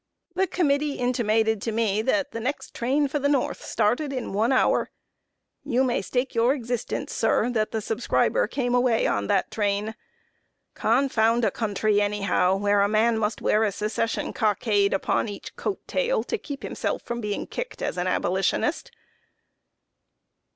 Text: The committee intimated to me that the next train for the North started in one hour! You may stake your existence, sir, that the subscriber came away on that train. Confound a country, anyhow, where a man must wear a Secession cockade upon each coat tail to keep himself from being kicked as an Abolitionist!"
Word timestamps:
The 0.33 0.47
committee 0.47 0.93
intimated 0.95 1.61
to 1.61 1.71
me 1.71 2.01
that 2.01 2.31
the 2.31 2.39
next 2.39 2.73
train 2.73 3.07
for 3.07 3.19
the 3.19 3.29
North 3.29 3.63
started 3.63 4.11
in 4.11 4.33
one 4.33 4.51
hour! 4.51 4.89
You 5.63 5.83
may 5.83 6.01
stake 6.01 6.33
your 6.33 6.55
existence, 6.55 7.13
sir, 7.13 7.51
that 7.51 7.69
the 7.69 7.81
subscriber 7.81 8.47
came 8.47 8.73
away 8.73 9.05
on 9.05 9.27
that 9.27 9.51
train. 9.51 9.93
Confound 10.73 11.45
a 11.45 11.51
country, 11.51 12.01
anyhow, 12.01 12.55
where 12.55 12.81
a 12.81 12.89
man 12.89 13.19
must 13.19 13.43
wear 13.43 13.63
a 13.63 13.71
Secession 13.71 14.33
cockade 14.33 14.91
upon 14.91 15.29
each 15.29 15.55
coat 15.55 15.81
tail 15.87 16.23
to 16.23 16.37
keep 16.39 16.63
himself 16.63 17.03
from 17.03 17.21
being 17.21 17.45
kicked 17.45 17.83
as 17.83 17.95
an 17.95 18.07
Abolitionist!" 18.07 18.89